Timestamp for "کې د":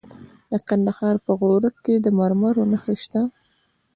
1.85-2.07